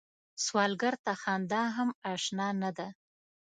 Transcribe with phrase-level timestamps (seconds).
[0.45, 2.87] سوالګر ته خندا هم اشنا نه ده